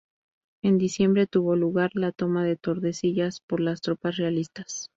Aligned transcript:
En 0.63 0.79
diciembre 0.79 1.27
tuvo 1.27 1.55
lugar 1.55 1.91
la 1.93 2.11
toma 2.11 2.43
de 2.43 2.55
Tordesillas 2.55 3.39
por 3.41 3.59
las 3.59 3.81
tropas 3.81 4.17
realistas. 4.17 4.89